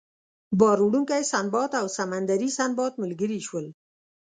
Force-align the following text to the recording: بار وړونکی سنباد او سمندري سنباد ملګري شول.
بار 0.59 0.77
وړونکی 0.87 1.21
سنباد 1.31 1.71
او 1.81 1.85
سمندري 1.97 2.49
سنباد 2.59 2.93
ملګري 3.03 3.39
شول. 3.47 3.65